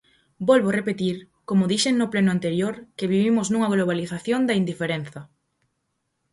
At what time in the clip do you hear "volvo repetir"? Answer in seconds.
0.49-1.15